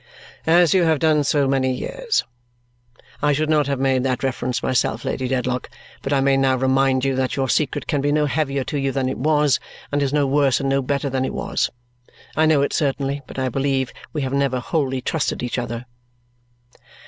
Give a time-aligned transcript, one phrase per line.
[0.47, 2.23] "As you have done so many years.
[3.21, 5.69] I should not have made that reference myself, Lady Dedlock,
[6.01, 8.91] but I may now remind you that your secret can be no heavier to you
[8.91, 9.59] than it was,
[9.91, 11.69] and is no worse and no better than it was.
[12.35, 15.85] I know it certainly, but I believe we have never wholly trusted each other."